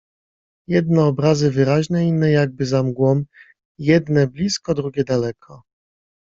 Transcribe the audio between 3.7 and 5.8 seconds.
jedne blisko, drugie daleko.